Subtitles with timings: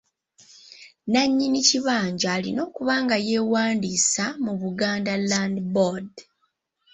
[1.05, 6.11] Nnannyini kibanja alina okuba nga yeewandiisa mu Buganda Land Board.